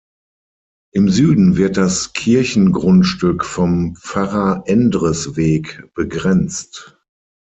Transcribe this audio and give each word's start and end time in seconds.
Im 0.93 1.09
Süden 1.11 1.57
wird 1.57 1.77
das 1.77 2.13
Kirchengrundstück 2.13 3.45
vom 3.45 3.95
Pfarrer-Endres-Weg 3.97 5.89
begrenzt. 5.93 6.97